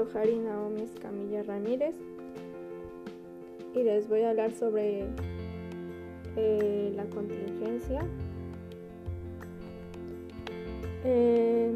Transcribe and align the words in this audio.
Yohari 0.00 0.38
Naomi 0.38 0.82
Escamilla 0.82 1.42
Ramírez 1.42 1.94
y 3.74 3.82
les 3.82 4.08
voy 4.08 4.22
a 4.22 4.30
hablar 4.30 4.50
sobre 4.50 5.04
eh, 6.36 6.92
la 6.96 7.04
contingencia. 7.04 8.00
Eh, 11.04 11.72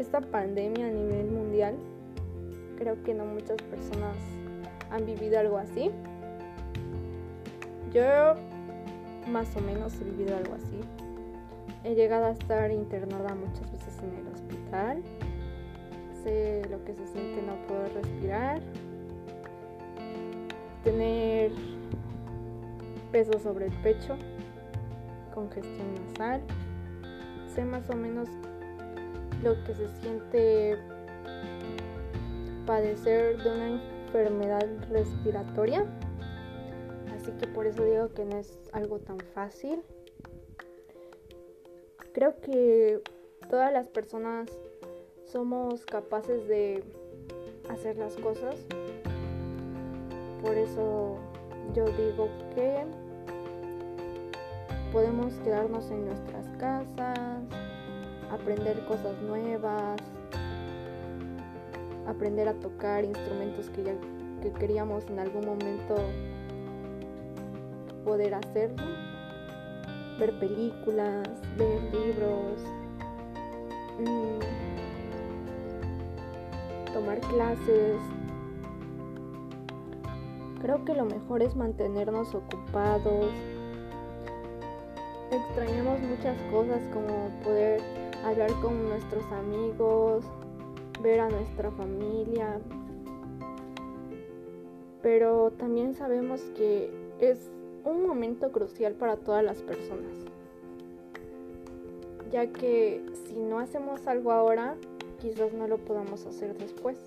esta 0.00 0.20
pandemia 0.20 0.88
a 0.88 0.90
nivel 0.90 1.30
mundial, 1.30 1.76
creo 2.78 3.00
que 3.04 3.14
no 3.14 3.24
muchas 3.24 3.62
personas 3.62 4.16
han 4.90 5.06
vivido 5.06 5.38
algo 5.38 5.58
así. 5.58 5.92
Yo 7.92 8.34
más 9.30 9.54
o 9.56 9.60
menos 9.60 9.94
he 10.00 10.04
vivido 10.04 10.36
algo 10.36 10.54
así. 10.54 10.80
He 11.84 11.94
llegado 11.94 12.26
a 12.26 12.30
estar 12.32 12.72
internada 12.72 13.36
muchas 13.36 13.70
veces 13.70 13.94
en 14.02 14.18
el 14.18 14.32
hospital. 14.32 15.02
Lo 16.26 16.84
que 16.84 16.92
se 16.92 17.06
siente 17.06 17.40
no 17.40 17.54
poder 17.68 17.94
respirar. 17.94 18.60
Tener 20.82 21.52
peso 23.12 23.38
sobre 23.38 23.66
el 23.66 23.72
pecho. 23.82 24.16
Congestión 25.32 25.86
nasal. 25.94 26.42
Sé 27.54 27.64
más 27.64 27.88
o 27.90 27.94
menos 27.94 28.28
lo 29.44 29.54
que 29.64 29.74
se 29.74 29.88
siente 30.00 30.76
padecer 32.66 33.40
de 33.44 33.48
una 33.48 33.68
enfermedad 33.68 34.66
respiratoria. 34.90 35.86
Así 37.14 37.30
que 37.38 37.46
por 37.46 37.66
eso 37.66 37.84
digo 37.84 38.12
que 38.12 38.24
no 38.24 38.38
es 38.38 38.58
algo 38.72 38.98
tan 38.98 39.20
fácil. 39.32 39.80
Creo 42.12 42.40
que 42.40 43.00
todas 43.48 43.72
las 43.72 43.86
personas 43.86 44.50
somos 45.30 45.84
capaces 45.84 46.46
de 46.48 46.82
hacer 47.68 47.96
las 47.96 48.14
cosas. 48.16 48.56
Por 50.42 50.56
eso 50.56 51.16
yo 51.74 51.84
digo 51.84 52.28
que 52.54 52.84
podemos 54.92 55.34
quedarnos 55.44 55.90
en 55.90 56.06
nuestras 56.06 56.46
casas, 56.58 57.40
aprender 58.30 58.84
cosas 58.86 59.20
nuevas, 59.22 60.00
aprender 62.06 62.48
a 62.48 62.54
tocar 62.54 63.04
instrumentos 63.04 63.68
que 63.70 63.82
ya 63.82 63.94
que 64.42 64.52
queríamos 64.52 65.04
en 65.06 65.18
algún 65.18 65.46
momento 65.46 65.96
poder 68.04 68.34
hacerlo, 68.34 68.84
ver 70.18 70.38
películas, 70.38 71.26
ver 71.56 71.82
libros, 71.92 72.60
mm, 73.98 74.65
tomar 76.96 77.20
clases. 77.20 77.98
Creo 80.62 80.82
que 80.86 80.94
lo 80.94 81.04
mejor 81.04 81.42
es 81.42 81.54
mantenernos 81.54 82.34
ocupados. 82.34 83.30
Extrañamos 85.30 86.00
muchas 86.00 86.40
cosas 86.50 86.80
como 86.94 87.28
poder 87.44 87.82
hablar 88.24 88.50
con 88.62 88.88
nuestros 88.88 89.24
amigos, 89.30 90.24
ver 91.02 91.20
a 91.20 91.28
nuestra 91.28 91.70
familia. 91.72 92.60
Pero 95.02 95.50
también 95.50 95.92
sabemos 95.92 96.40
que 96.56 96.90
es 97.20 97.50
un 97.84 98.06
momento 98.06 98.52
crucial 98.52 98.94
para 98.94 99.18
todas 99.18 99.44
las 99.44 99.60
personas, 99.60 100.16
ya 102.32 102.46
que 102.46 103.04
si 103.26 103.34
no 103.34 103.58
hacemos 103.58 104.06
algo 104.06 104.32
ahora, 104.32 104.76
quizás 105.20 105.52
no 105.52 105.66
lo 105.66 105.78
podamos 105.78 106.26
hacer 106.26 106.56
después. 106.58 106.98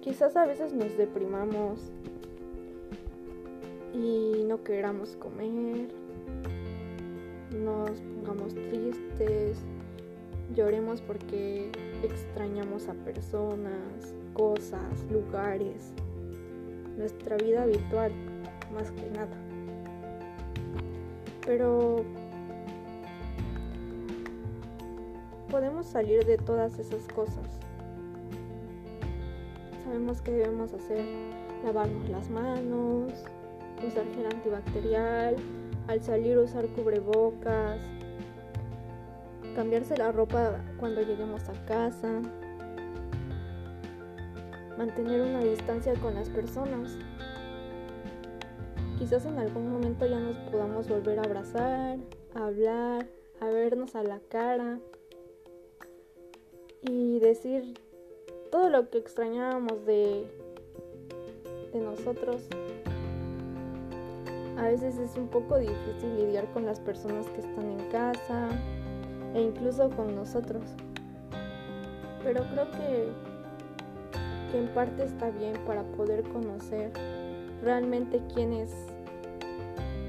Quizás 0.00 0.36
a 0.36 0.46
veces 0.46 0.72
nos 0.72 0.96
deprimamos 0.96 1.80
y 3.92 4.44
no 4.46 4.62
queramos 4.62 5.16
comer, 5.16 5.88
nos 7.56 7.90
pongamos 8.00 8.54
tristes, 8.54 9.58
lloremos 10.54 11.00
porque 11.00 11.70
extrañamos 12.02 12.88
a 12.88 12.94
personas, 12.94 14.14
cosas, 14.34 15.04
lugares 15.10 15.92
nuestra 16.96 17.36
vida 17.36 17.62
habitual, 17.62 18.12
más 18.72 18.90
que 18.90 19.10
nada. 19.10 19.36
Pero 21.44 22.04
podemos 25.46 25.86
salir 25.86 26.24
de 26.24 26.38
todas 26.38 26.78
esas 26.78 27.06
cosas. 27.08 27.46
Sabemos 29.84 30.20
que 30.20 30.32
debemos 30.32 30.72
hacer 30.72 31.04
lavarnos 31.64 32.08
las 32.08 32.28
manos, 32.28 33.12
usar 33.86 34.04
gel 34.14 34.26
antibacterial, 34.26 35.36
al 35.88 36.02
salir 36.02 36.38
usar 36.38 36.66
cubrebocas, 36.68 37.80
cambiarse 39.54 39.96
la 39.96 40.12
ropa 40.12 40.60
cuando 40.78 41.02
lleguemos 41.02 41.48
a 41.48 41.64
casa, 41.64 42.20
mantener 44.76 45.22
una 45.22 45.40
distancia 45.40 45.94
con 45.94 46.14
las 46.14 46.28
personas. 46.28 46.98
Quizás 48.98 49.26
en 49.26 49.38
algún 49.38 49.70
momento 49.72 50.06
ya 50.06 50.18
nos 50.18 50.36
podamos 50.50 50.88
volver 50.88 51.18
a 51.18 51.22
abrazar, 51.22 51.98
a 52.34 52.46
hablar, 52.46 53.06
a 53.40 53.46
vernos 53.46 53.94
a 53.94 54.02
la 54.02 54.20
cara 54.28 54.78
y 56.88 57.18
decir 57.18 57.74
todo 58.50 58.70
lo 58.70 58.88
que 58.90 58.98
extrañábamos 58.98 59.84
de, 59.86 60.26
nosotros. 61.74 62.42
A 64.56 64.62
veces 64.62 64.96
es 64.96 65.14
un 65.18 65.28
poco 65.28 65.58
difícil 65.58 66.16
lidiar 66.16 66.50
con 66.54 66.64
las 66.64 66.80
personas 66.80 67.26
que 67.28 67.42
están 67.42 67.70
en 67.70 67.90
casa 67.90 68.48
e 69.34 69.42
incluso 69.42 69.90
con 69.90 70.14
nosotros. 70.14 70.62
Pero 72.24 72.42
creo 72.50 72.70
que 72.70 73.10
que 74.50 74.58
en 74.58 74.68
parte 74.68 75.04
está 75.04 75.30
bien 75.30 75.54
para 75.66 75.82
poder 75.82 76.22
conocer 76.24 76.92
realmente 77.62 78.22
quién 78.32 78.52
es 78.52 78.72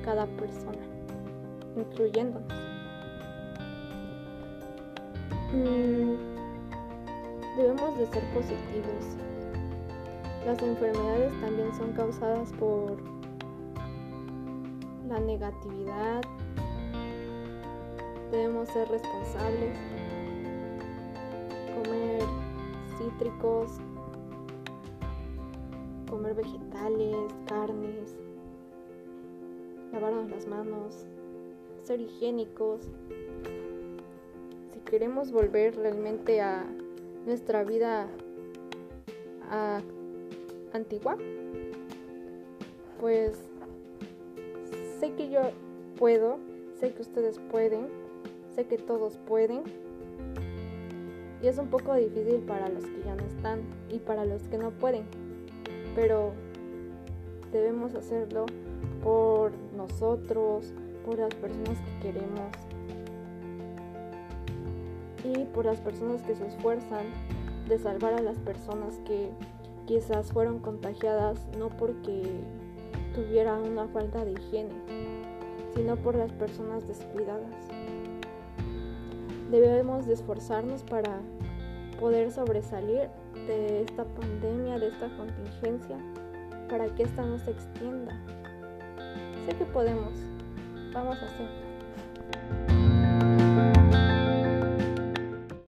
cada 0.04 0.26
persona, 0.26 0.78
incluyéndonos. 1.76 2.54
Mm, 5.54 6.37
debemos 7.58 7.98
de 7.98 8.06
ser 8.06 8.24
positivos. 8.34 9.18
Las 10.46 10.62
enfermedades 10.62 11.34
también 11.42 11.74
son 11.74 11.92
causadas 11.94 12.54
por 12.54 12.96
la 15.10 15.20
negatividad. 15.20 16.22
Debemos 18.32 18.70
ser 18.70 18.88
responsables, 18.90 19.76
comer 21.76 22.22
cítricos, 23.00 23.72
comer 26.10 26.36
vegetales, 26.36 27.34
carnes, 27.48 28.16
lavarnos 29.92 30.30
las 30.30 30.46
manos, 30.46 31.08
ser 31.84 32.02
higiénicos. 32.02 32.82
Si 34.74 34.80
queremos 34.82 35.32
volver 35.32 35.76
realmente 35.76 36.42
a 36.42 36.64
nuestra 37.28 37.64
vida 37.64 38.08
antigua, 40.74 41.16
pues 43.00 43.38
sé 45.00 45.14
que 45.14 45.30
yo 45.30 45.42
puedo, 46.00 46.40
sé 46.80 46.94
que 46.94 47.04
ustedes 47.04 47.40
pueden, 47.52 47.90
sé 48.56 48.66
que 48.66 48.80
todos 48.80 49.18
pueden. 49.28 49.64
Y 51.44 51.48
es 51.48 51.60
un 51.60 51.68
poco 51.68 51.94
difícil 51.94 52.38
para 52.48 52.68
los 52.68 52.84
que 52.84 53.04
ya 53.06 53.14
no 53.14 53.24
están 53.24 53.62
y 53.92 54.00
para 54.00 54.26
los 54.26 54.42
que 54.48 54.58
no 54.58 54.72
pueden 54.72 55.06
pero 55.98 56.32
debemos 57.52 57.96
hacerlo 57.96 58.46
por 59.04 59.52
nosotros, 59.76 60.72
por 61.04 61.18
las 61.18 61.34
personas 61.34 61.80
que 61.80 62.12
queremos 62.12 62.52
y 65.36 65.46
por 65.46 65.66
las 65.66 65.80
personas 65.80 66.22
que 66.24 66.36
se 66.36 66.48
esfuerzan 66.48 67.06
de 67.68 67.78
salvar 67.78 68.14
a 68.14 68.22
las 68.22 68.38
personas 68.40 68.96
que 69.06 69.30
quizás 69.86 70.32
fueron 70.32 70.60
contagiadas 70.60 71.40
no 71.58 71.70
porque 71.70 72.24
tuvieran 73.14 73.64
una 73.64 73.88
falta 73.88 74.24
de 74.24 74.34
higiene, 74.34 74.74
sino 75.76 75.96
por 75.98 76.16
las 76.16 76.32
personas 76.34 76.88
descuidadas. 76.88 77.56
Debemos 79.52 80.06
de 80.06 80.14
esforzarnos 80.14 80.84
para 80.84 81.20
poder 82.00 82.32
sobresalir 82.32 83.10
de 83.48 83.82
esta 83.82 84.04
pandemia, 84.04 84.78
de 84.78 84.90
esta 84.90 85.10
contingencia, 85.18 85.98
para 86.70 86.88
que 86.94 87.04
esta 87.04 87.24
no 87.24 87.40
se 87.40 87.52
extienda. 87.52 88.14
Sé 89.46 89.56
que 89.56 89.66
podemos, 89.66 90.14
vamos 90.94 91.18
a 91.18 91.26
hacerlo. 91.26 92.77